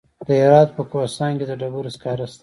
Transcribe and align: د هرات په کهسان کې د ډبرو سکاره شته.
د 0.27 0.29
هرات 0.41 0.69
په 0.77 0.83
کهسان 0.91 1.31
کې 1.39 1.45
د 1.47 1.51
ډبرو 1.61 1.89
سکاره 1.95 2.25
شته. 2.31 2.39